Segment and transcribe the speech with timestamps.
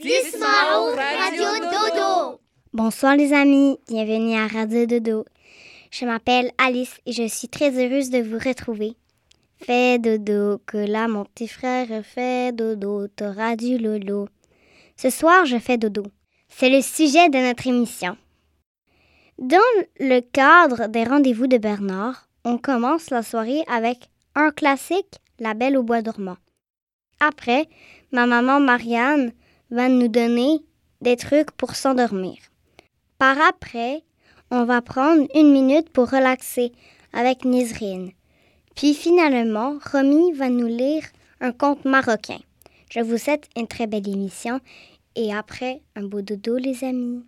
[0.00, 2.40] Radio Dodo.
[2.72, 5.24] Bonsoir les amis, bienvenue à Radio Dodo.
[5.90, 8.94] Je m'appelle Alice et je suis très heureuse de vous retrouver.
[9.60, 14.28] Fais dodo, que là mon petit frère fait dodo, t'auras du lolo.
[14.96, 16.04] Ce soir, je fais dodo.
[16.48, 18.16] C'est le sujet de notre émission.
[19.38, 19.58] Dans
[19.98, 25.76] le cadre des rendez-vous de Bernard, on commence la soirée avec un classique, La Belle
[25.76, 26.36] au bois dormant.
[27.18, 27.66] Après,
[28.12, 29.32] ma maman Marianne
[29.70, 30.58] va nous donner
[31.00, 32.36] des trucs pour s'endormir.
[33.18, 34.02] Par après,
[34.50, 36.72] on va prendre une minute pour relaxer
[37.12, 38.12] avec Nizrine.
[38.74, 41.02] Puis finalement, Romy va nous lire
[41.40, 42.38] un conte marocain.
[42.90, 44.60] Je vous souhaite une très belle émission
[45.14, 47.24] et après, un beau dodo les amis.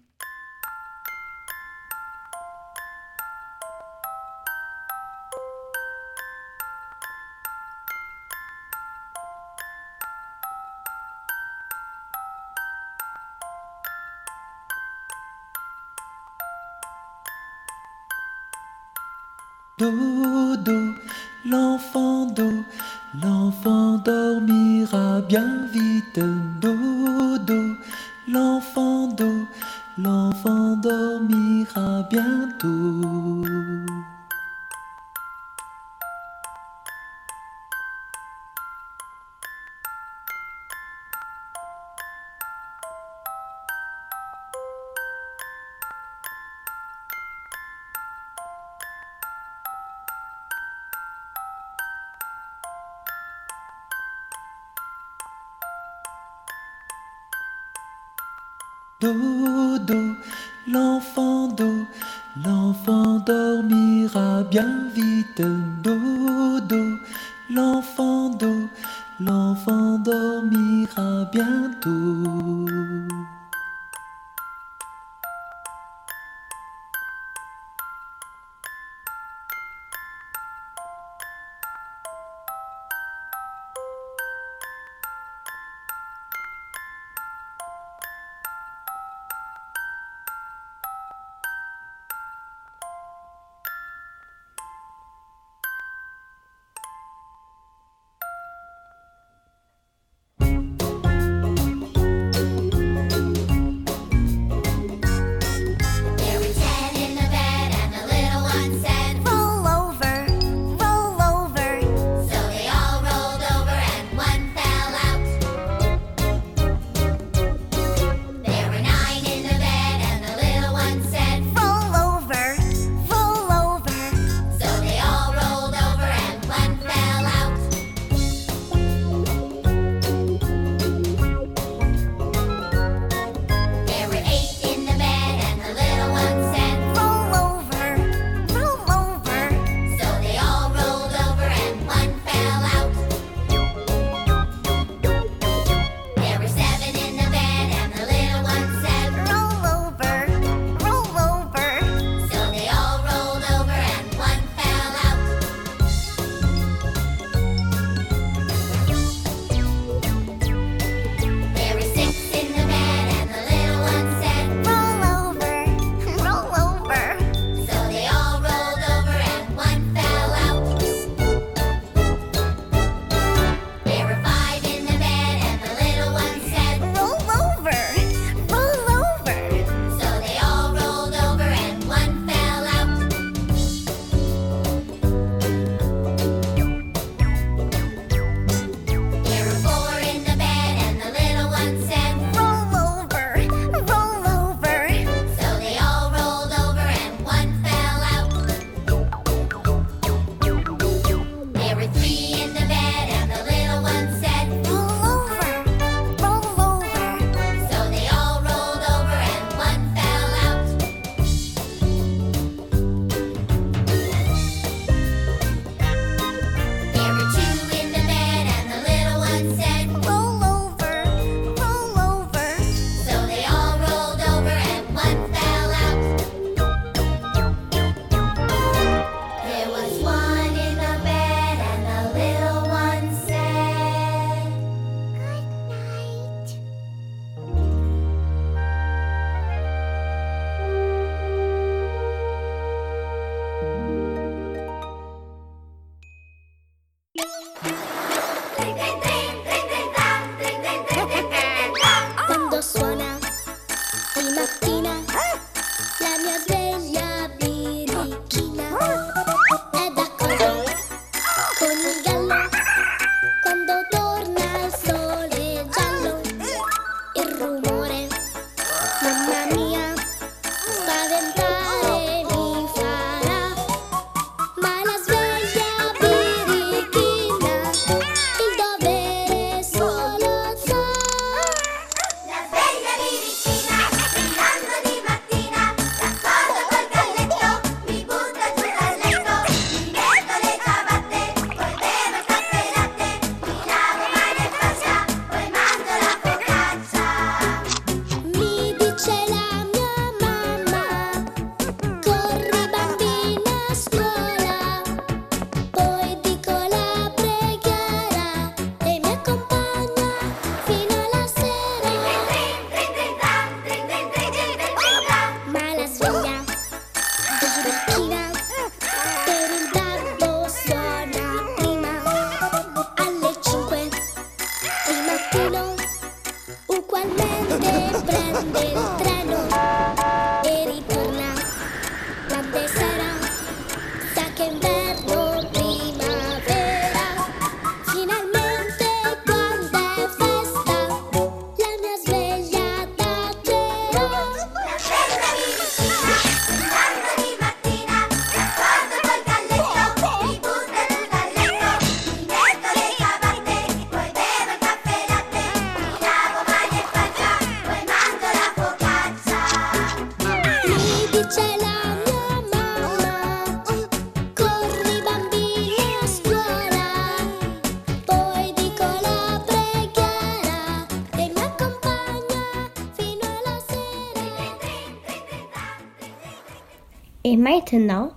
[377.61, 378.13] Maintenant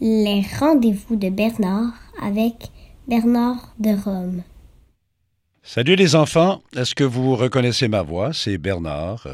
[0.00, 2.54] les rendez-vous de Bernard avec
[3.06, 4.42] Bernard de Rome.
[5.62, 8.32] Salut les enfants, est-ce que vous reconnaissez ma voix?
[8.32, 9.26] C'est Bernard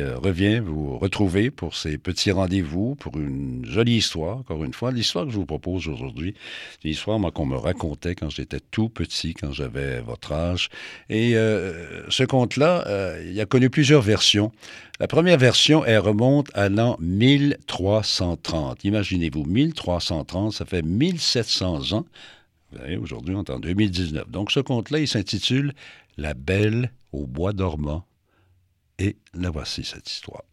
[0.00, 4.92] euh, revient vous retrouver pour ces petits rendez-vous, pour une jolie histoire, encore une fois.
[4.92, 6.34] L'histoire que je vous propose aujourd'hui,
[6.72, 10.68] c'est une histoire qu'on me racontait quand j'étais tout petit, quand j'avais votre âge.
[11.08, 12.84] Et euh, ce conte-là,
[13.24, 14.52] il a connu plusieurs versions.
[15.00, 18.84] La première version, elle remonte à l'an 1330.
[18.84, 22.06] Imaginez-vous, 1330, ça fait 1700 ans.
[23.00, 24.30] Aujourd'hui, on est en 2019.
[24.30, 25.72] Donc, ce conte-là, il s'intitule
[26.16, 28.04] La Belle au bois dormant.
[29.00, 30.44] Et la voici, cette histoire.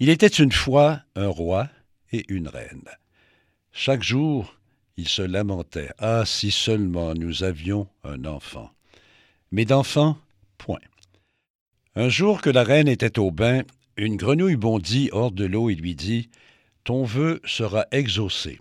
[0.00, 1.68] Il était une fois un roi
[2.10, 2.88] et une reine.
[3.70, 4.56] Chaque jour,
[4.96, 5.92] ils se lamentaient.
[5.98, 8.72] Ah, si seulement nous avions un enfant.
[9.52, 10.18] Mais d'enfant,
[10.58, 10.80] point.
[11.94, 13.62] Un jour que la reine était au bain,
[13.96, 16.28] une grenouille bondit hors de l'eau et lui dit
[16.82, 18.58] Ton vœu sera exaucé.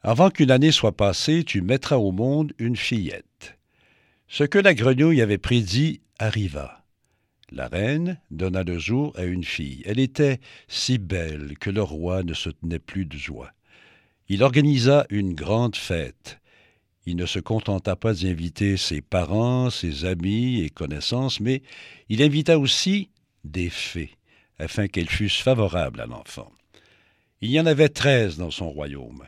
[0.00, 3.58] Avant qu'une année soit passée, tu mettras au monde une fillette.
[4.28, 6.84] Ce que la grenouille avait prédit arriva.
[7.50, 9.82] La reine donna le jour à une fille.
[9.84, 13.52] Elle était si belle que le roi ne se tenait plus de joie.
[14.28, 16.40] Il organisa une grande fête.
[17.06, 21.62] Il ne se contenta pas d'inviter ses parents, ses amis et connaissances, mais
[22.08, 23.10] il invita aussi
[23.44, 24.16] des fées,
[24.58, 26.50] afin qu'elles fussent favorables à l'enfant.
[27.42, 29.24] Il y en avait treize dans son royaume,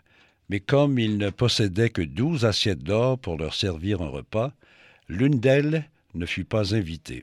[0.48, 4.54] mais comme il ne possédait que douze assiettes d'or pour leur servir un repas,
[5.08, 7.22] l'une d'elles ne fut pas invitée.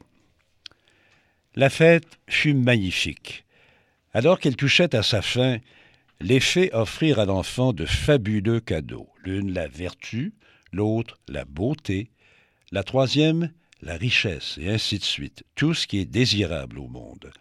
[1.55, 3.45] La fête fut magnifique.
[4.13, 5.57] Alors qu'elle touchait à sa fin,
[6.21, 9.09] les fées offrirent à l'enfant de fabuleux cadeaux.
[9.23, 10.33] L'une la vertu,
[10.71, 12.09] l'autre la beauté,
[12.71, 13.51] la troisième
[13.83, 17.31] la richesse, et ainsi de suite, tout ce qui est désirable au monde.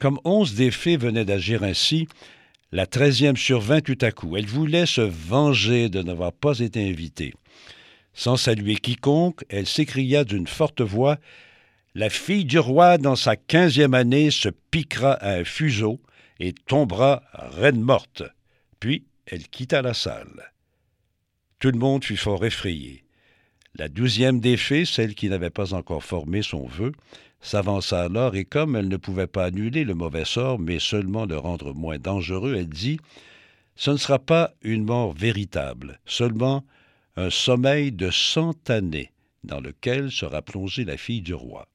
[0.00, 2.08] Comme onze des fées venaient d'agir ainsi,
[2.72, 4.36] la treizième survint tout à coup.
[4.36, 7.34] Elle voulait se venger de n'avoir pas été invitée.
[8.12, 11.18] Sans saluer quiconque, elle s'écria d'une forte voix
[11.94, 16.00] La fille du roi, dans sa quinzième année, se piquera à un fuseau
[16.38, 18.22] et tombera reine morte.
[18.80, 20.52] Puis elle quitta la salle.
[21.58, 23.04] Tout le monde fut fort effrayé.
[23.76, 26.92] La douzième des fées, celle qui n'avait pas encore formé son vœu,
[27.40, 31.38] s'avança alors et comme elle ne pouvait pas annuler le mauvais sort, mais seulement le
[31.38, 32.98] rendre moins dangereux, elle dit
[33.76, 36.64] Ce ne sera pas une mort véritable, seulement
[37.16, 39.10] un sommeil de cent années
[39.44, 41.66] dans lequel sera plongée la fille du roi.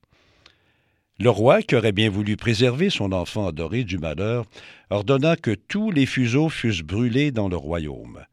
[1.18, 4.46] Le roi, qui aurait bien voulu préserver son enfant adoré du malheur,
[4.90, 8.26] ordonna que tous les fuseaux fussent brûlés dans le royaume.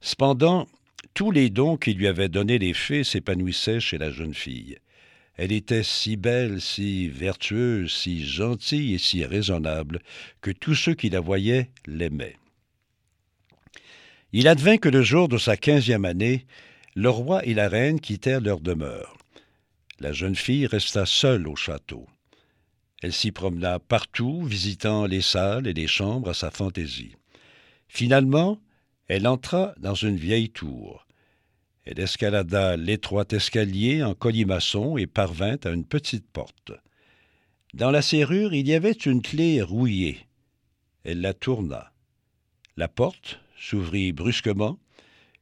[0.00, 0.66] Cependant,
[1.14, 4.76] tous les dons qui lui avaient donnés les fées s'épanouissaient chez la jeune fille.
[5.36, 10.00] Elle était si belle, si vertueuse, si gentille et si raisonnable
[10.40, 12.36] que tous ceux qui la voyaient l'aimaient.
[14.32, 16.46] Il advint que le jour de sa quinzième année,
[16.94, 19.16] le roi et la reine quittèrent leur demeure.
[20.00, 22.06] La jeune fille resta seule au château.
[23.02, 27.14] Elle s'y promena partout, visitant les salles et les chambres à sa fantaisie.
[27.88, 28.58] Finalement,
[29.08, 31.06] elle entra dans une vieille tour.
[31.84, 36.72] Elle escalada l'étroit escalier en colimaçon et parvint à une petite porte.
[37.74, 40.26] Dans la serrure, il y avait une clé rouillée.
[41.04, 41.92] Elle la tourna.
[42.76, 44.78] La porte s'ouvrit brusquement.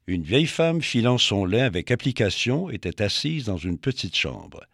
[0.06, 4.64] Une vieille femme filant son lait avec application était assise dans une petite chambre.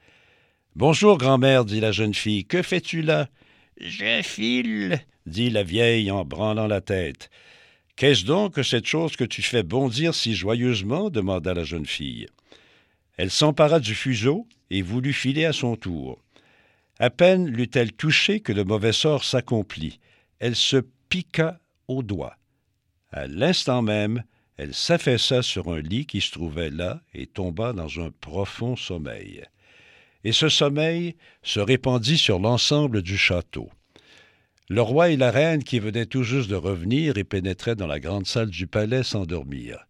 [0.77, 2.45] Bonjour, grand-mère, dit la jeune fille.
[2.45, 3.29] Que fais-tu là?
[3.81, 7.31] Je file, dit la vieille en branlant la tête.
[7.97, 12.27] Qu'est-ce donc que cette chose que tu fais bondir si joyeusement demanda la jeune fille.
[13.17, 16.23] Elle s'empara du fuseau et voulut filer à son tour.
[16.99, 20.01] À peine l'eut-elle touché que le mauvais sort s'accomplit.
[20.39, 22.37] Elle se piqua au doigt.
[23.13, 24.23] À l'instant même,
[24.57, 29.43] elle s'affaissa sur un lit qui se trouvait là et tomba dans un profond sommeil.
[30.23, 33.71] Et ce sommeil se répandit sur l'ensemble du château.
[34.69, 37.99] Le roi et la reine, qui venaient tout juste de revenir et pénétraient dans la
[37.99, 39.87] grande salle du palais, s'endormirent.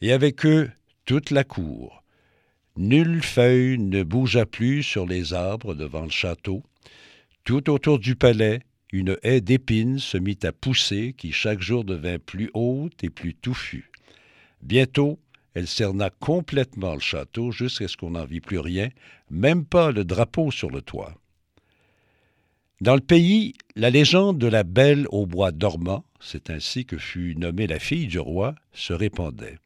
[0.00, 0.70] Et avec eux,
[1.04, 2.02] toute la cour.
[2.76, 6.64] Nulle feuille ne bougea plus sur les arbres devant le château.
[7.44, 8.62] Tout autour du palais,
[8.94, 13.34] une haie d'épines se mit à pousser, qui chaque jour devint plus haute et plus
[13.34, 13.90] touffue.
[14.62, 15.18] Bientôt,
[15.54, 18.90] elle cerna complètement le château jusqu'à ce qu'on n'en vit plus rien,
[19.30, 21.16] même pas le drapeau sur le toit.
[22.80, 27.34] Dans le pays, la légende de la Belle au bois dormant, c'est ainsi que fut
[27.36, 29.58] nommée la fille du roi, se répandait.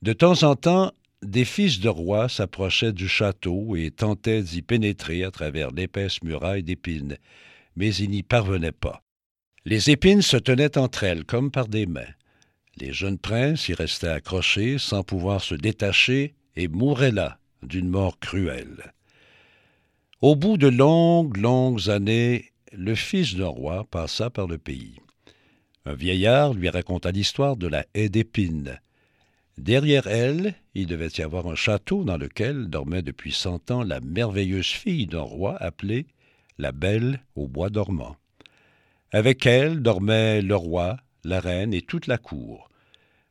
[0.00, 5.24] De temps en temps, des fils de roi s'approchaient du château et tentaient d'y pénétrer
[5.24, 7.18] à travers l'épaisse muraille d'épines,
[7.76, 9.02] mais ils n'y parvenaient pas.
[9.64, 12.02] Les épines se tenaient entre elles comme par des mains.
[12.76, 18.18] Les jeunes princes y restaient accrochés sans pouvoir se détacher et mouraient là d'une mort
[18.18, 18.92] cruelle.
[20.20, 24.96] Au bout de longues, longues années, le fils d'un roi passa par le pays.
[25.86, 28.80] Un vieillard lui raconta l'histoire de la haie d'épines.
[29.58, 34.00] Derrière elle, il devait y avoir un château dans lequel dormait depuis cent ans la
[34.00, 36.06] merveilleuse fille d'un roi appelée
[36.58, 38.16] la Belle au bois dormant.
[39.12, 42.68] Avec elle dormaient le roi, la reine et toute la cour.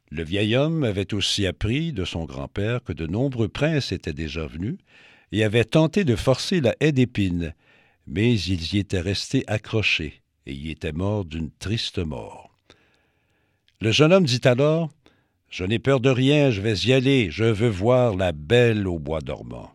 [0.10, 4.46] Le vieil homme avait aussi appris de son grand-père que de nombreux princes étaient déjà
[4.46, 4.78] venus,
[5.32, 7.54] et avait tenté de forcer la haie d'épines,
[8.06, 12.56] mais ils y étaient restés accrochés et y étaient morts d'une triste mort.
[13.82, 14.92] Le jeune homme dit alors
[15.50, 19.00] Je n'ai peur de rien, je vais y aller, je veux voir la belle au
[19.00, 19.72] bois dormant.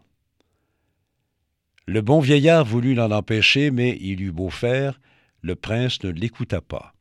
[1.88, 5.00] Le bon vieillard voulut l'en empêcher, mais il eut beau faire,
[5.40, 6.92] le prince ne l'écouta pas.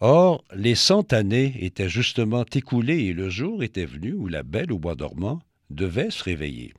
[0.00, 4.72] Or, les cent années étaient justement écoulées et le jour était venu où la belle
[4.72, 6.74] au bois dormant devait se réveiller.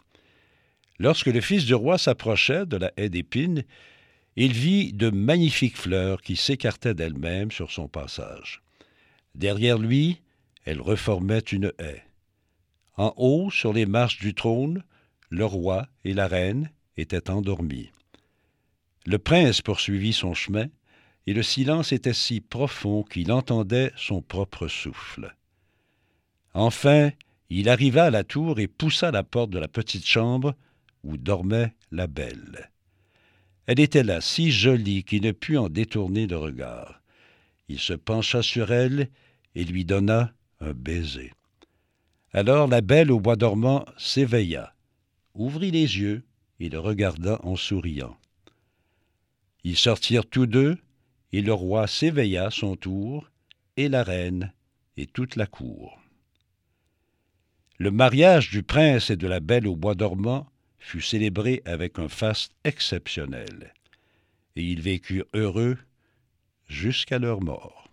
[0.99, 3.63] Lorsque le fils du roi s'approchait de la haie d'épines,
[4.35, 8.61] il vit de magnifiques fleurs qui s'écartaient d'elles-mêmes sur son passage.
[9.33, 10.19] Derrière lui,
[10.65, 12.03] elles reformaient une haie.
[12.97, 14.83] En haut, sur les marches du trône,
[15.29, 16.69] le roi et la reine
[17.01, 17.91] étaient endormis.
[19.05, 20.67] Le prince poursuivit son chemin,
[21.27, 25.35] et le silence était si profond qu'il entendait son propre souffle.
[26.53, 27.11] Enfin,
[27.49, 30.55] il arriva à la tour et poussa la porte de la petite chambre
[31.03, 32.71] où dormait la belle.
[33.65, 37.01] Elle était là, si jolie qu'il ne put en détourner le regard.
[37.67, 39.09] Il se pencha sur elle
[39.55, 41.31] et lui donna un baiser.
[42.33, 44.73] Alors la belle au bois dormant s'éveilla,
[45.33, 46.23] ouvrit les yeux
[46.61, 48.15] et le regarda en souriant.
[49.63, 50.77] Ils sortirent tous deux,
[51.33, 53.29] et le roi s'éveilla à son tour,
[53.77, 54.53] et la reine,
[54.95, 55.99] et toute la cour.
[57.79, 62.09] Le mariage du prince et de la belle au bois dormant fut célébré avec un
[62.09, 63.73] faste exceptionnel,
[64.55, 65.79] et ils vécurent heureux
[66.67, 67.90] jusqu'à leur mort.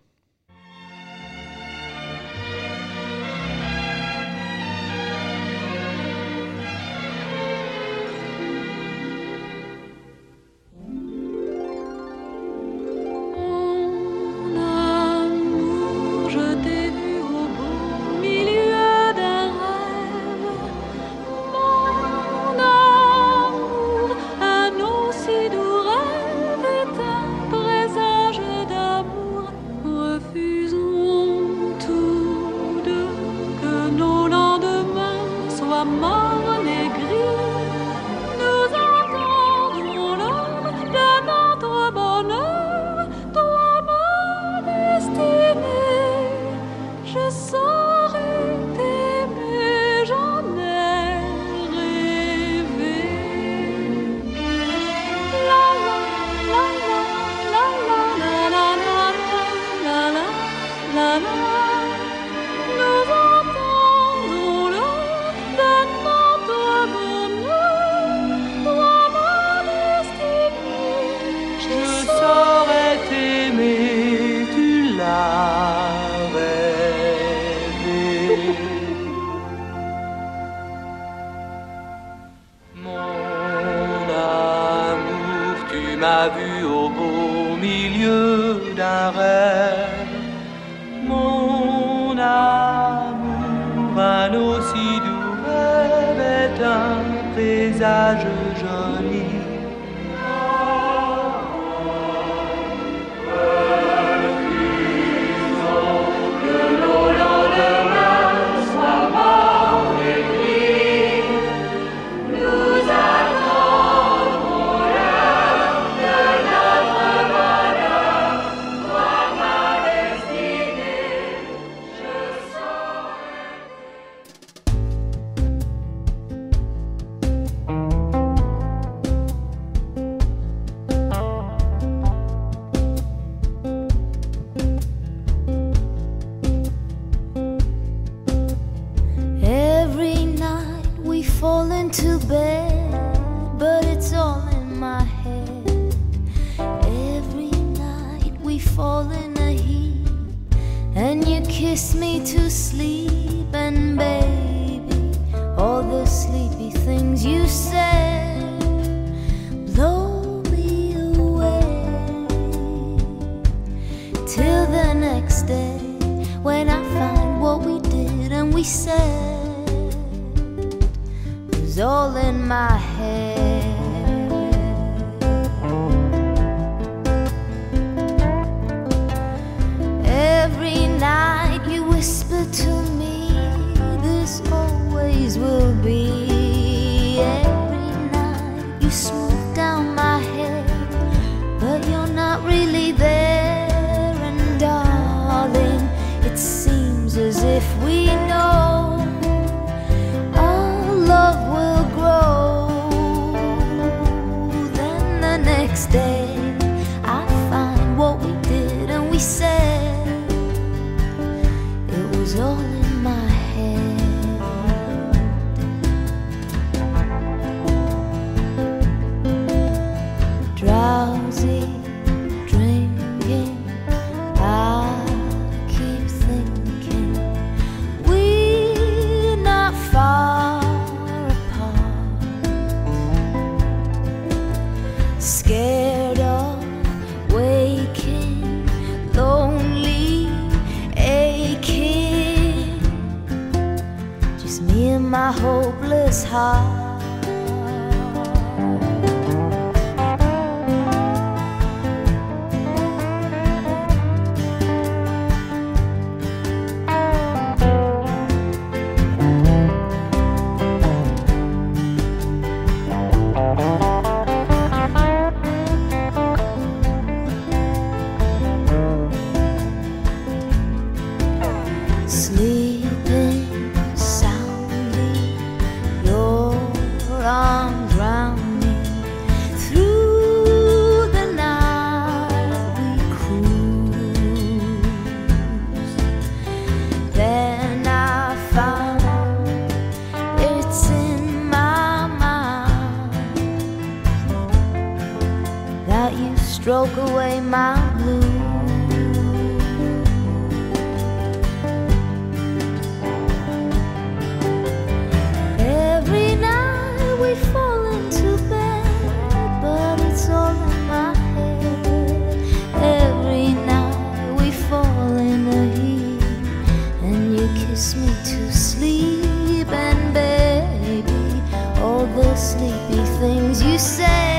[322.21, 324.38] the sleepy things you say.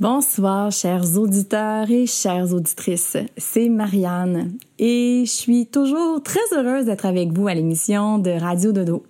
[0.00, 3.18] Bonsoir, chers auditeurs et chères auditrices.
[3.36, 8.72] C'est Marianne et je suis toujours très heureuse d'être avec vous à l'émission de Radio
[8.72, 9.04] Dodo.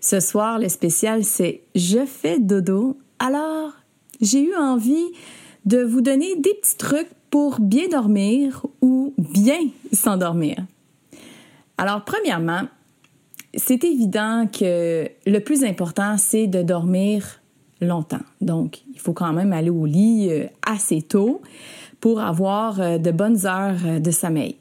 [0.00, 2.98] Ce soir, le spécial, c'est Je fais dodo.
[3.20, 3.74] Alors,
[4.20, 5.06] j'ai eu envie
[5.66, 9.60] de vous donner des petits trucs pour bien dormir ou bien
[9.92, 10.56] s'endormir.
[11.78, 12.62] Alors, premièrement,
[13.54, 17.41] c'est évident que le plus important, c'est de dormir
[17.82, 18.22] longtemps.
[18.40, 21.42] Donc, il faut quand même aller au lit euh, assez tôt
[22.00, 24.56] pour avoir euh, de bonnes heures euh, de sommeil.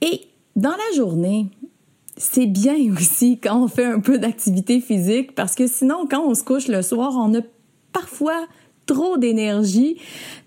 [0.00, 0.22] Et
[0.56, 1.46] dans la journée,
[2.16, 6.34] c'est bien aussi quand on fait un peu d'activité physique parce que sinon, quand on
[6.34, 7.42] se couche le soir, on a
[7.92, 8.46] parfois
[8.86, 9.98] trop d'énergie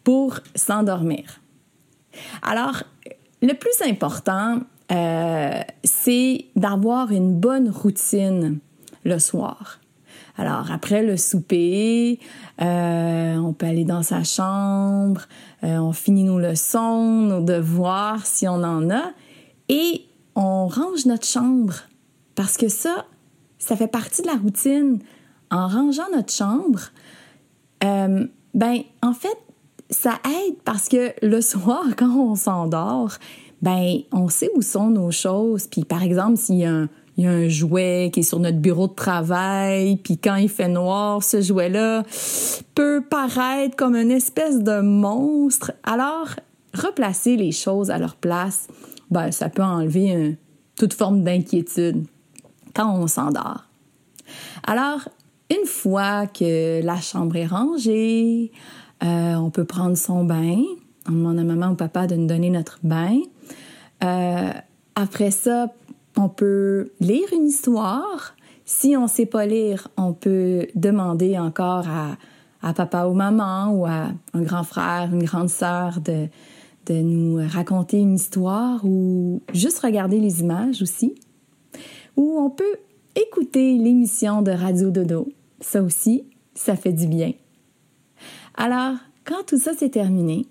[0.04, 1.42] pour s'endormir.
[2.42, 2.84] Alors,
[3.42, 4.60] le plus important,
[5.84, 8.60] c'est d'avoir une bonne routine
[9.06, 9.81] le soir.
[10.38, 12.20] Alors, après le souper,
[12.62, 15.22] euh, on peut aller dans sa chambre,
[15.64, 19.12] euh, on finit nos leçons, nos devoirs si on en a,
[19.70, 21.76] et on range notre chambre.
[22.36, 23.06] Parce que ça,
[23.58, 25.00] ça fait partie de la routine.
[25.50, 26.80] En rangeant notre chambre,
[27.84, 29.38] euh, ben, en fait,
[29.90, 33.18] ça aide parce que le soir, quand on s'endort,
[33.62, 35.68] ben, on sait où sont nos choses.
[35.68, 36.90] Puis, par exemple, s'il y a un,
[37.22, 40.50] il y a un jouet qui est sur notre bureau de travail, puis quand il
[40.50, 42.04] fait noir, ce jouet-là
[42.74, 45.72] peut paraître comme une espèce de monstre.
[45.84, 46.30] Alors,
[46.74, 48.68] replacer les choses à leur place,
[49.12, 50.36] ben, ça peut enlever
[50.76, 52.06] toute forme d'inquiétude
[52.74, 53.66] quand on s'endort.
[54.66, 55.08] Alors,
[55.52, 58.52] une fois que la chambre est rangée,
[59.04, 60.64] euh, on peut prendre son bain.
[61.08, 63.20] On demande à maman ou papa de nous donner notre bain.
[64.04, 64.50] Euh,
[64.96, 65.68] après ça,
[66.18, 68.36] on peut lire une histoire.
[68.66, 71.86] Si on ne sait pas lire, on peut demander encore
[72.62, 76.28] à, papa ou maman ou à un grand frère, une grande sœur de,
[76.86, 81.16] de nous raconter une histoire ou juste regarder les images aussi.
[82.18, 82.78] Ou on peut
[83.16, 85.28] écouter l'émission de Radio Dodo.
[85.60, 87.34] Ça aussi, ça fait du bien.
[88.56, 88.96] Alors,
[89.26, 90.46] quand tout ça s'est terminé,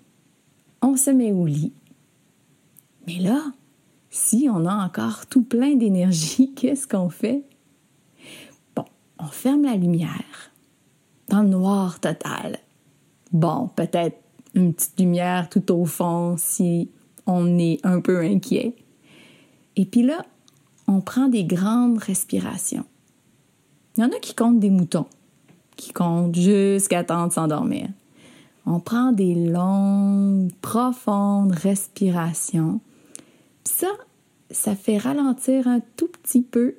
[0.81, 1.73] on se met au lit.
[3.07, 3.41] Mais là,
[4.11, 7.43] si on a encore tout plein d'énergie, qu'est-ce qu'on fait?
[8.75, 8.85] Bon,
[9.17, 10.51] on ferme la lumière
[11.29, 12.59] dans le noir total.
[13.31, 14.17] Bon, peut-être
[14.53, 16.89] une petite lumière tout au fond si
[17.25, 18.75] on est un peu inquiet.
[19.77, 20.25] Et puis là,
[20.87, 22.85] on prend des grandes respirations.
[23.95, 25.05] Il y en a qui comptent des moutons,
[25.77, 27.87] qui comptent jusqu'à temps de s'endormir.
[28.65, 32.81] On prend des longues, profondes respirations
[33.63, 33.87] ça,
[34.49, 36.75] ça fait ralentir un tout petit peu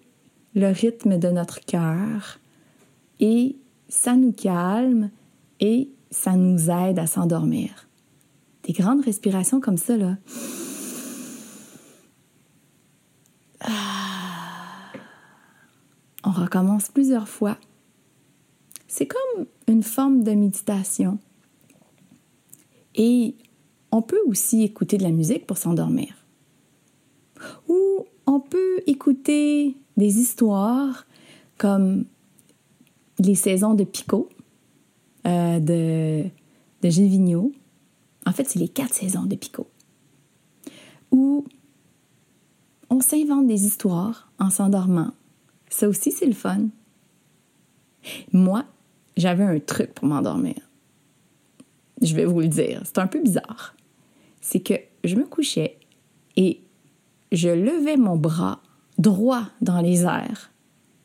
[0.55, 2.39] le rythme de notre cœur
[3.21, 3.57] et
[3.89, 5.11] ça nous calme
[5.61, 7.89] et ça nous aide à s'endormir.
[8.65, 10.17] Des grandes respirations comme ça, là.
[13.61, 13.69] Ah.
[16.25, 17.57] On recommence plusieurs fois.
[18.87, 21.19] C'est comme une forme de méditation.
[22.95, 23.35] Et
[23.91, 26.22] on peut aussi écouter de la musique pour s'endormir
[27.69, 31.07] ou on peut écouter des histoires
[31.59, 32.05] comme
[33.19, 34.29] les saisons de Picot
[35.27, 36.25] euh, de,
[36.83, 37.53] de Gilles.
[38.27, 39.69] En fait, c'est les quatre saisons de Picot.
[41.11, 41.45] Où
[42.91, 45.13] on s'invente des histoires en s'endormant.
[45.69, 46.67] Ça aussi, c'est le fun.
[48.33, 48.65] Moi,
[49.17, 50.57] j'avais un truc pour m'endormir.
[52.01, 53.75] Je vais vous le dire, c'est un peu bizarre.
[54.41, 54.75] C'est que
[55.05, 55.79] je me couchais
[56.37, 56.61] et
[57.33, 58.61] je levais mon bras
[58.99, 60.51] droit dans les airs,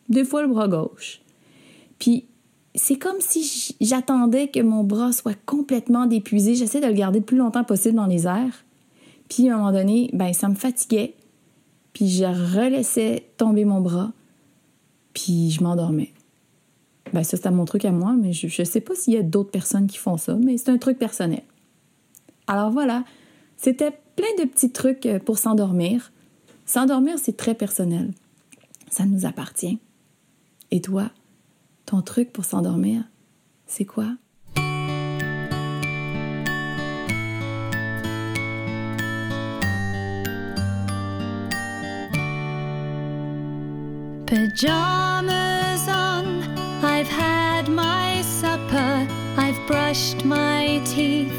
[0.10, 1.22] deux fois le bras gauche.
[2.00, 2.26] Puis
[2.76, 6.54] c'est comme si j'attendais que mon bras soit complètement dépuisé.
[6.54, 8.66] J'essaie de le garder le plus longtemps possible dans les airs.
[9.30, 11.16] Puis à un moment donné, ben ça me fatiguait.
[11.94, 14.12] Puis je relaissais tomber mon bras.
[15.14, 16.14] Puis je m'endormais.
[17.14, 19.24] Ben ça, c'était mon truc à moi, mais je ne sais pas s'il y a
[19.24, 21.44] d'autres personnes qui font ça, mais c'est un truc personnel.
[22.48, 23.04] Alors voilà,
[23.56, 26.12] c'était plein de petits trucs euh, pour s'endormir.
[26.68, 28.12] S'endormir, c'est très personnel.
[28.92, 29.80] Ça nous appartient.
[30.70, 31.10] Et toi,
[31.86, 33.04] ton truc pour s'endormir,
[33.66, 34.10] c'est quoi?
[44.26, 46.44] Pajamas on,
[46.84, 51.32] I've had my supper, I've brushed my teeth,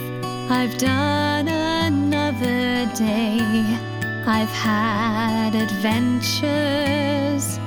[0.49, 3.88] I've done another day.
[4.31, 7.59] I've had adventures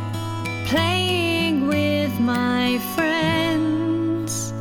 [0.70, 4.54] playing with my friends.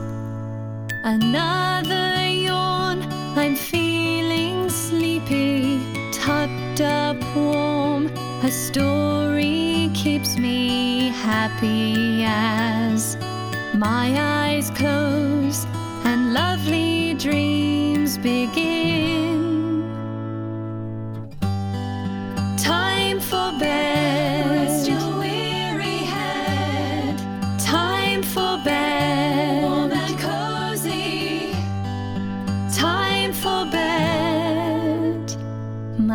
[1.04, 3.02] Another yawn,
[3.36, 5.78] I'm feeling sleepy,
[6.10, 8.06] tucked up warm.
[8.44, 13.18] A story keeps me happy as
[13.74, 15.66] my eyes close
[16.06, 18.59] and lovely dreams begin.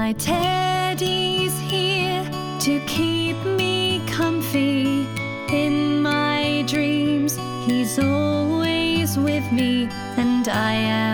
[0.06, 2.24] My teddy's here
[2.60, 5.08] to keep me comfy.
[5.50, 11.05] In my dreams, he's always with me, and I am.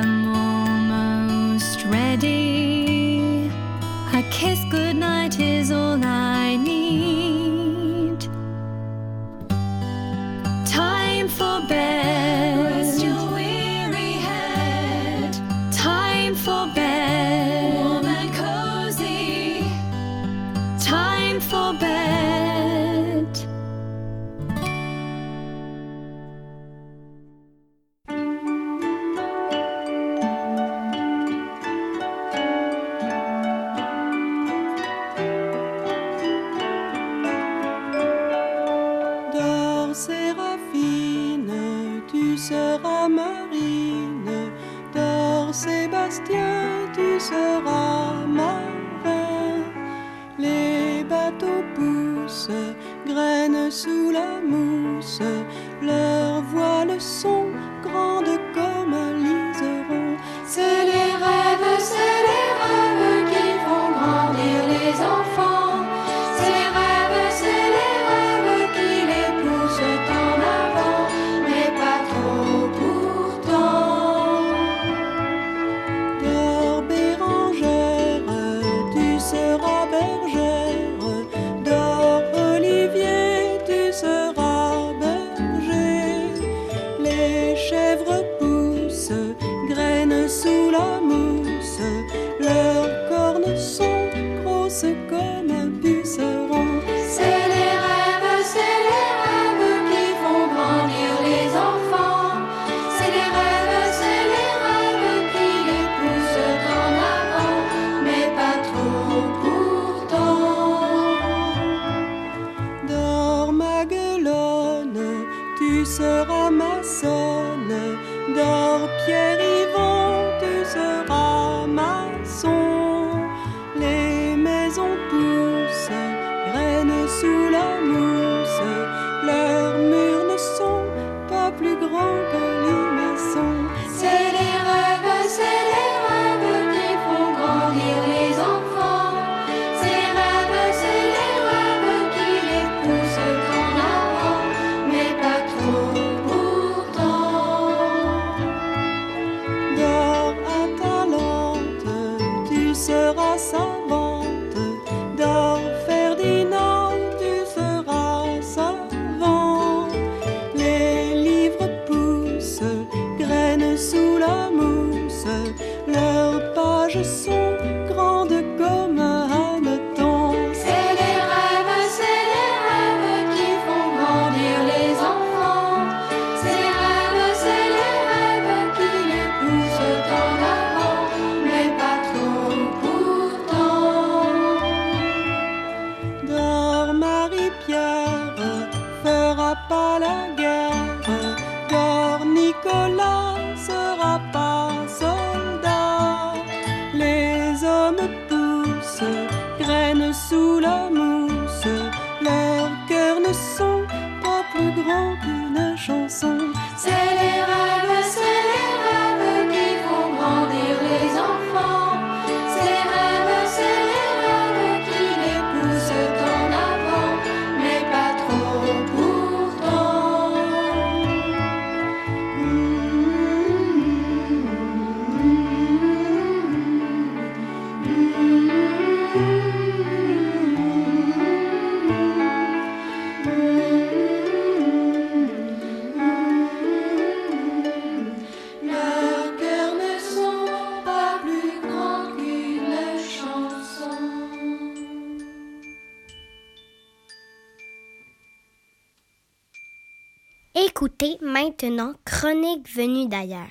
[252.22, 253.50] Chronique venue d'ailleurs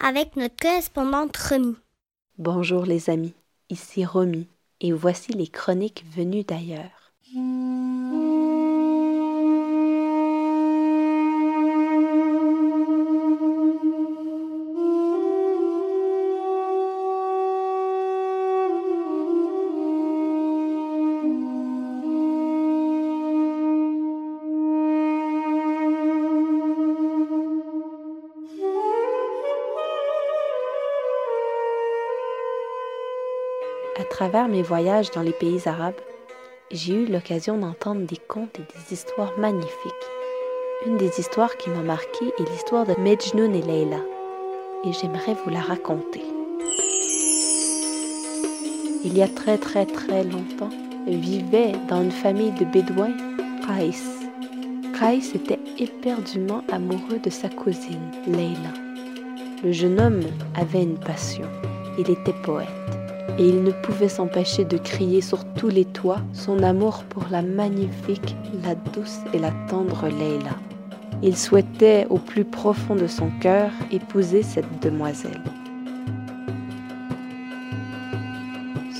[0.00, 1.76] avec notre correspondante Romy.
[2.38, 3.34] Bonjour les amis,
[3.68, 4.48] ici Romy
[4.80, 6.99] et voici les chroniques venues d'ailleurs.
[34.20, 35.98] Travers mes voyages dans les pays arabes,
[36.70, 40.06] j'ai eu l'occasion d'entendre des contes et des histoires magnifiques.
[40.86, 44.02] Une des histoires qui m'a marquée est l'histoire de Mejnoun et Leila,
[44.84, 46.22] et j'aimerais vous la raconter.
[49.06, 50.68] Il y a très très très longtemps,
[51.06, 53.16] vivait dans une famille de bédouins
[53.66, 53.96] Qais.
[54.98, 58.74] Qais était éperdument amoureux de sa cousine, Leila.
[59.64, 60.24] Le jeune homme
[60.56, 61.46] avait une passion,
[61.96, 62.68] il était poète
[63.38, 67.42] et il ne pouvait s'empêcher de crier sur tous les toits son amour pour la
[67.42, 70.56] magnifique, la douce et la tendre Leila.
[71.22, 75.42] Il souhaitait au plus profond de son cœur épouser cette demoiselle.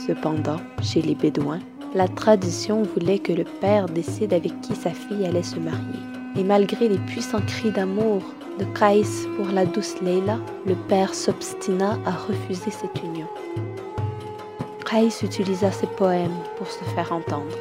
[0.06, 1.60] Cependant, chez les Bédouins,
[1.94, 6.00] la tradition voulait que le père décide avec qui sa fille allait se marier.
[6.36, 8.22] Et malgré les puissants cris d'amour
[8.58, 13.26] de Kaïs pour la douce Leila, le père s'obstina à refuser cette union.
[14.91, 17.57] Kaïs utilisa ses poèmes pour se faire entendre.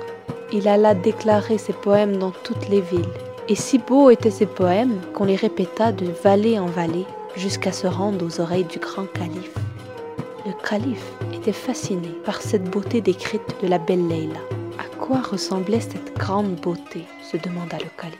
[0.51, 3.13] Il alla déclarer ses poèmes dans toutes les villes.
[3.47, 7.05] Et si beaux étaient ses poèmes qu'on les répéta de vallée en vallée
[7.35, 9.53] jusqu'à se rendre aux oreilles du grand calife.
[10.47, 14.39] Le calife était fasciné par cette beauté décrite de la belle Leila.
[14.79, 17.05] À quoi ressemblait cette grande beauté?
[17.21, 18.17] se demanda le calife.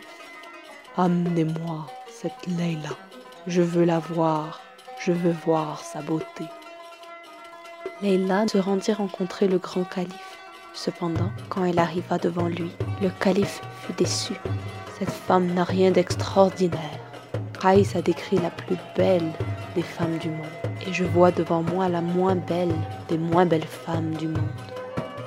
[0.98, 2.96] Amenez-moi cette Leila.
[3.48, 4.62] Je veux la voir.
[5.00, 6.44] Je veux voir sa beauté.
[8.02, 10.38] Leila se rendit rencontrer le grand calife.
[10.74, 12.72] Cependant, quand elle arriva devant lui,
[13.02, 14.34] le calife fut déçu.
[14.98, 16.80] Cette femme n'a rien d'extraordinaire.
[17.60, 19.30] Raïs a décrit la plus belle
[19.76, 20.48] des femmes du monde.
[20.88, 22.74] Et je vois devant moi la moins belle
[23.10, 24.48] des moins belles femmes du monde.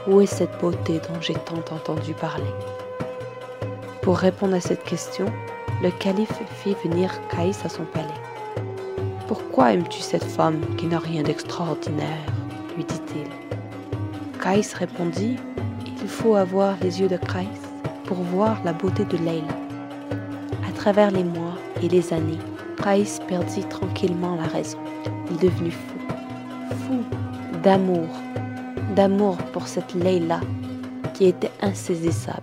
[0.07, 2.55] Où est cette beauté dont j'ai tant entendu parler?
[4.01, 5.27] Pour répondre à cette question,
[5.83, 8.09] le calife fit venir Caïs à son palais.
[9.29, 12.42] Pourquoi aimes-tu cette femme qui n'a rien d'extraordinaire?
[14.43, 15.37] Caïs répondit
[16.03, 17.49] Il faut avoir les yeux de Caïs
[18.05, 19.57] pour voir la beauté de Leila.
[20.69, 22.41] À travers les mois et les années,
[22.83, 24.81] Caïs perdit tranquillement la raison.
[25.31, 25.99] Il devenu fou,
[26.71, 27.05] fou
[27.63, 28.09] d'amour,
[28.97, 30.41] d'amour pour cette Leila
[31.15, 32.43] qui était insaisissable.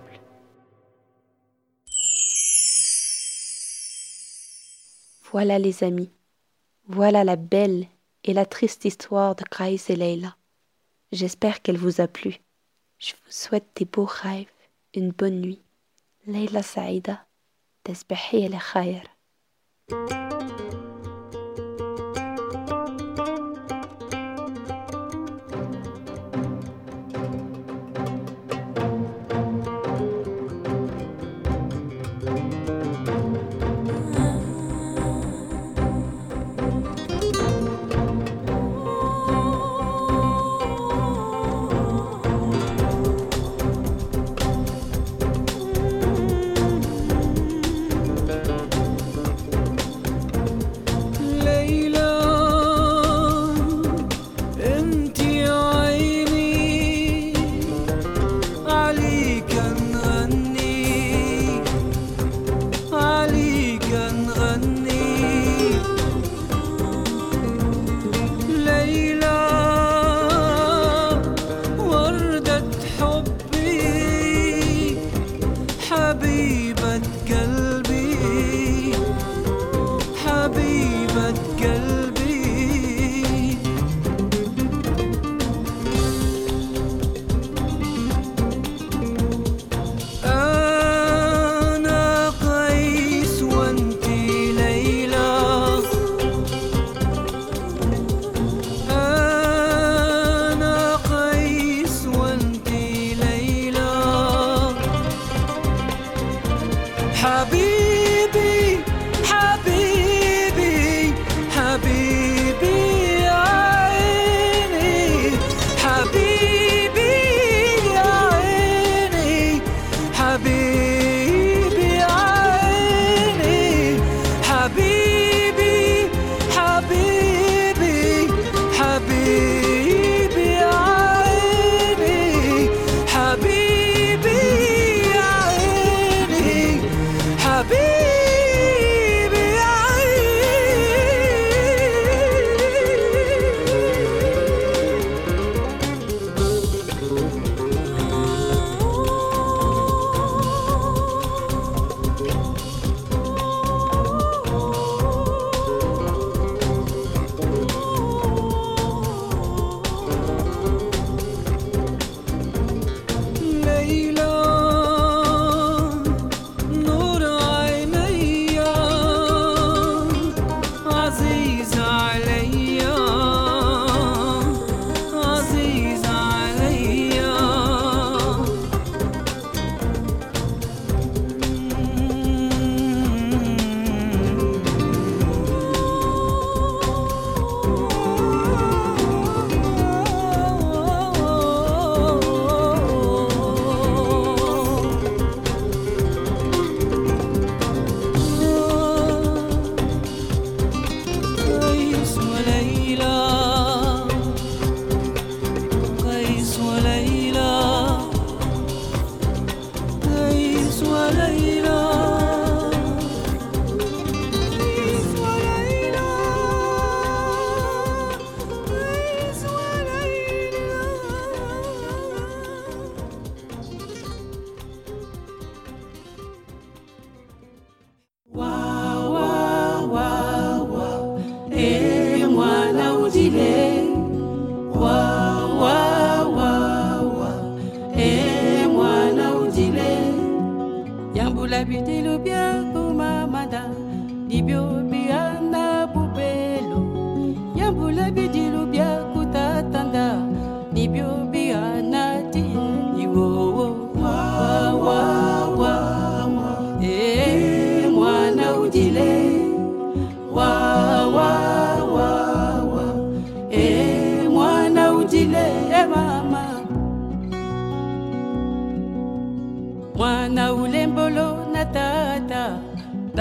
[5.30, 6.10] Voilà les amis,
[6.88, 7.84] voilà la belle
[8.24, 10.34] et la triste histoire de Grace et Leila.
[11.12, 12.38] J'espère qu'elle vous a plu.
[12.98, 14.46] Je vous souhaite des beaux rêves,
[14.94, 15.62] une bonne nuit.
[16.26, 17.26] Leila Saïda,
[17.88, 19.02] al-khayr.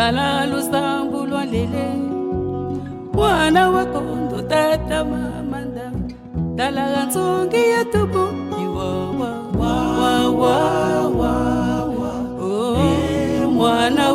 [0.10, 1.86] ngalalo sambu lwandlele
[3.14, 5.96] mwana wakondo tata mama ndam
[6.58, 6.84] dala
[7.72, 8.24] yetubu.
[8.64, 9.32] Iwawa
[12.42, 14.14] oh, mwana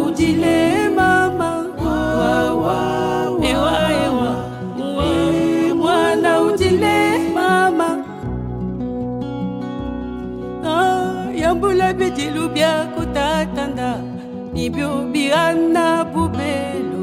[14.75, 17.03] bibio birana bubelo.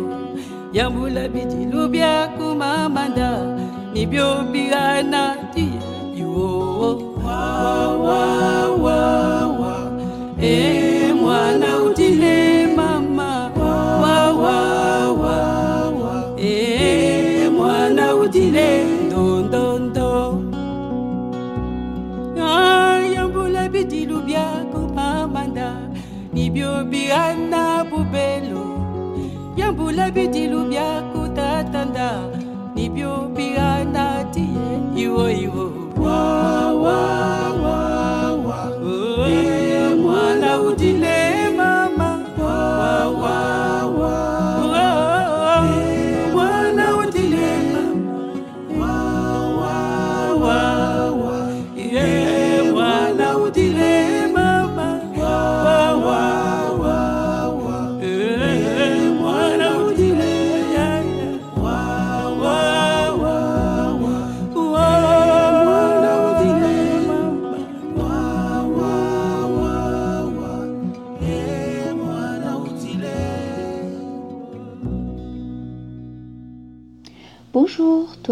[0.73, 3.29] Yambula bidilu biakumamanda
[3.93, 5.81] mibio birana tia
[6.19, 8.31] iwo wawawawa
[10.41, 13.51] e mwana utile mama.
[14.03, 15.37] Wawawawa
[16.37, 18.85] e mwana utile
[22.43, 25.75] Ah yambula bidilu biakumamanda
[26.33, 27.40] mibio biana.
[29.91, 32.09] kulabidi lubya kutatanda
[32.75, 34.69] nibyo pigana tiye
[35.03, 35.50] iwo iwo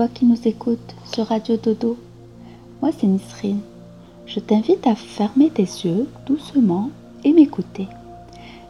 [0.08, 1.98] qui nous écoutes sur Radio Dodo.
[2.82, 3.60] Moi, c'est Nisrine.
[4.26, 6.90] Je t'invite à fermer tes yeux doucement
[7.24, 7.88] et m'écouter.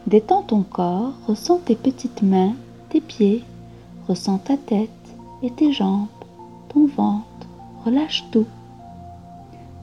[0.06, 2.54] Détends ton corps, ressens tes petites mains,
[2.88, 3.44] tes pieds,
[4.08, 4.90] ressens ta tête
[5.42, 6.08] et tes jambes,
[6.70, 7.24] ton ventre.
[7.84, 8.46] Relâche tout.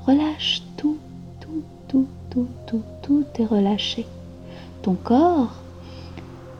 [0.05, 0.97] Relâche tout,
[1.39, 4.05] tout, tout, tout, tout, tout est relâché.
[4.81, 5.53] Ton corps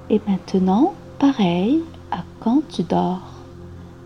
[0.10, 1.82] est maintenant pareil
[2.12, 3.37] à quand tu dors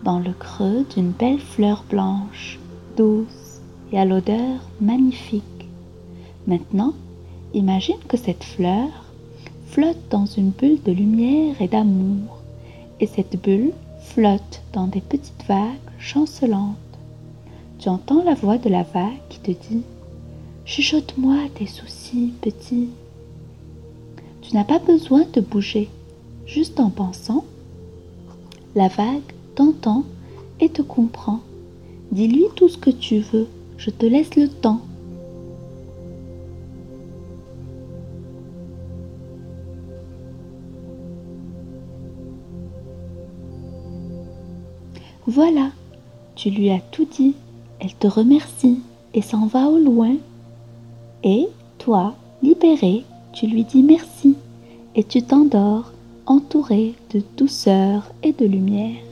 [0.04, 2.58] dans le creux d'une belle fleur blanche,
[2.96, 3.60] douce
[3.92, 5.42] et à l'odeur magnifique.
[6.46, 6.94] Maintenant,
[7.54, 8.88] imagine que cette fleur
[9.66, 12.38] flotte dans une bulle de lumière et d'amour,
[13.00, 16.76] et cette bulle flotte dans des petites vagues chancelantes.
[17.78, 19.82] Tu entends la voix de la vague qui te dit
[20.64, 22.88] Chuchote-moi tes soucis, petit.
[24.42, 25.88] Tu n'as pas besoin de bouger,
[26.46, 27.44] juste en pensant.
[28.74, 30.04] La vague t'entend
[30.60, 31.40] et te comprend.
[32.12, 33.46] Dis-lui tout ce que tu veux,
[33.76, 34.80] je te laisse le temps.
[45.26, 45.70] Voilà,
[46.34, 47.34] tu lui as tout dit,
[47.78, 48.80] elle te remercie
[49.14, 50.16] et s'en va au loin.
[51.22, 51.46] Et
[51.78, 54.34] toi, libéré, tu lui dis merci
[54.94, 55.92] et tu t'endors
[56.26, 59.11] entouré de douceur et de lumière.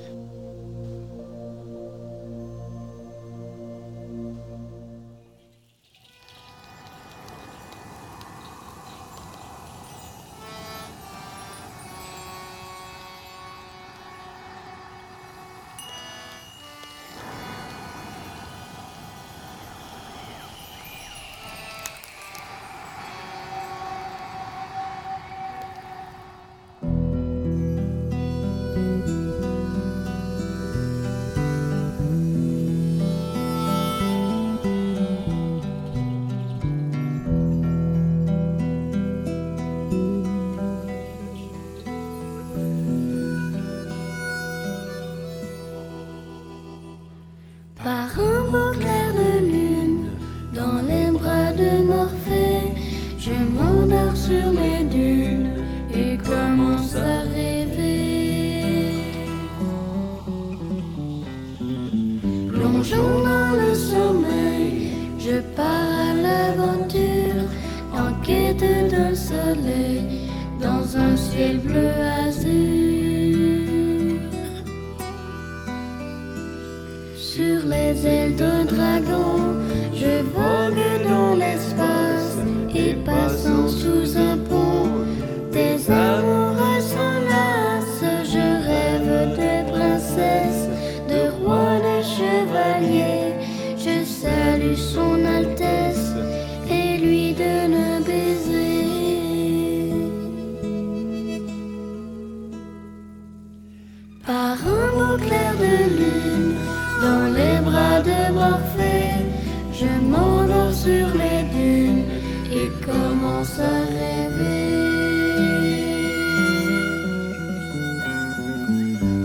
[109.72, 112.04] je m'endors sur les dunes
[112.52, 114.70] et commence à rêver.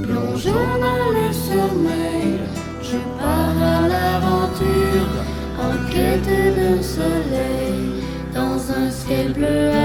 [0.03, 2.39] Plongeant dans le sommeil,
[2.81, 5.11] je pars à l'aventure
[5.59, 8.03] en quête d'un soleil
[8.33, 9.84] dans un ciel bleu.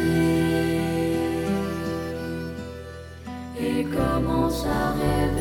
[3.58, 5.35] et commence à rêver.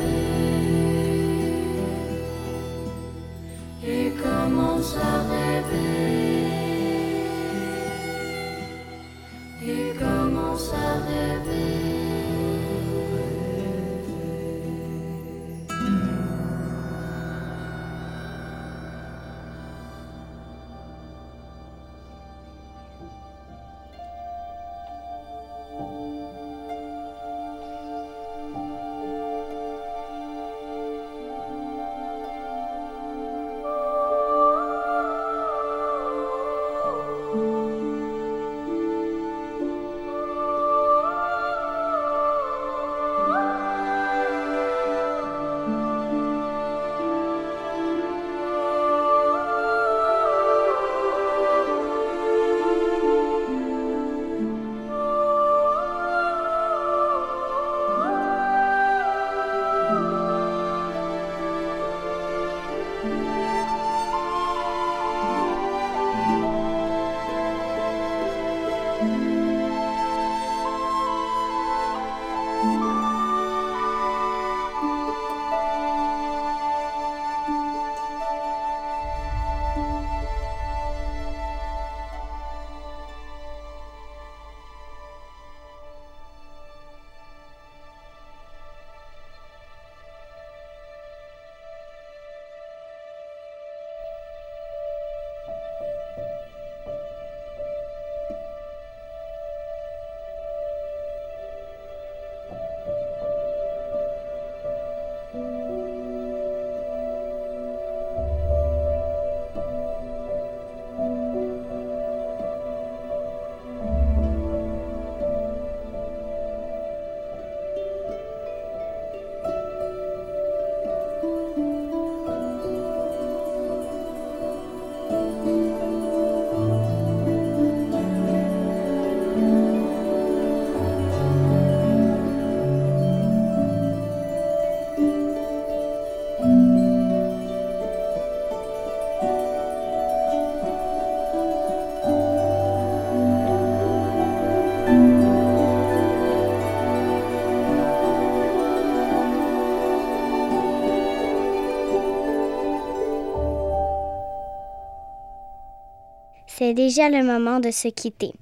[156.76, 158.34] Déjà le moment de se quitter.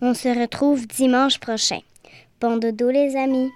[0.00, 1.80] On se retrouve dimanche prochain.
[2.40, 3.50] Bon dodo les amis.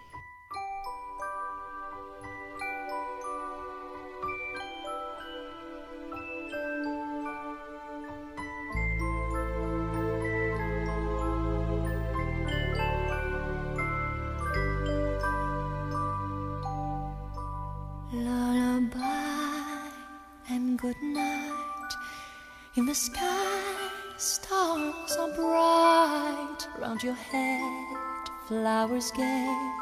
[28.96, 29.72] Flowers gay.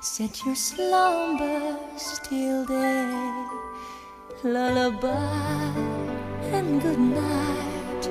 [0.00, 3.46] Set your slumbers till day.
[4.44, 5.74] Lullaby
[6.52, 8.06] and good night.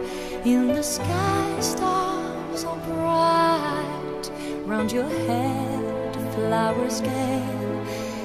[0.45, 4.31] In the sky, stars are bright.
[4.65, 7.43] Round your head, flowers gay.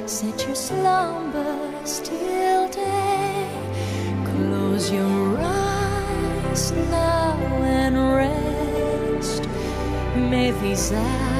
[0.06, 3.48] Set your slumbers till day.
[4.24, 9.48] Close your eyes now and rest.
[10.16, 11.39] May these hours